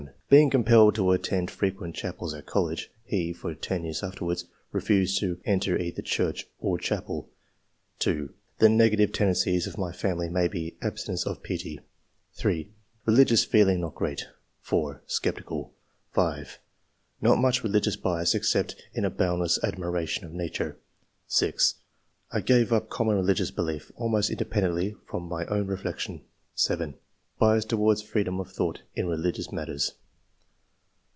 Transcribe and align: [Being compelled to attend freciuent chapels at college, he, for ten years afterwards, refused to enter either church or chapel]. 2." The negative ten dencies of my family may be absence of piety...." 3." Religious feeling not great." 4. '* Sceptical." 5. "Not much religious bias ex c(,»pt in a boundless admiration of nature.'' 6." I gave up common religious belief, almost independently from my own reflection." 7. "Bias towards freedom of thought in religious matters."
[Being 0.31 0.49
compelled 0.49 0.95
to 0.95 1.11
attend 1.11 1.49
freciuent 1.51 1.93
chapels 1.93 2.33
at 2.33 2.45
college, 2.45 2.89
he, 3.03 3.33
for 3.33 3.53
ten 3.53 3.83
years 3.83 4.01
afterwards, 4.01 4.45
refused 4.71 5.19
to 5.19 5.41
enter 5.43 5.77
either 5.77 6.01
church 6.01 6.47
or 6.57 6.77
chapel]. 6.77 7.29
2." 7.99 8.31
The 8.59 8.69
negative 8.69 9.11
ten 9.11 9.27
dencies 9.33 9.67
of 9.67 9.77
my 9.77 9.91
family 9.91 10.29
may 10.29 10.47
be 10.47 10.77
absence 10.81 11.25
of 11.27 11.43
piety...." 11.43 11.81
3." 12.35 12.71
Religious 13.05 13.43
feeling 13.43 13.81
not 13.81 13.93
great." 13.93 14.27
4. 14.61 15.01
'* 15.03 15.05
Sceptical." 15.05 15.73
5. 16.13 16.59
"Not 17.19 17.37
much 17.39 17.61
religious 17.61 17.97
bias 17.97 18.33
ex 18.33 18.47
c(,»pt 18.53 18.73
in 18.93 19.03
a 19.03 19.09
boundless 19.09 19.61
admiration 19.61 20.23
of 20.23 20.31
nature.'' 20.31 20.77
6." 21.27 21.75
I 22.31 22.39
gave 22.39 22.71
up 22.71 22.87
common 22.87 23.17
religious 23.17 23.51
belief, 23.51 23.91
almost 23.97 24.29
independently 24.29 24.95
from 25.05 25.23
my 25.27 25.45
own 25.47 25.67
reflection." 25.67 26.21
7. 26.55 26.95
"Bias 27.37 27.65
towards 27.65 28.01
freedom 28.01 28.39
of 28.39 28.49
thought 28.49 28.81
in 28.95 29.07
religious 29.09 29.51
matters." 29.51 29.95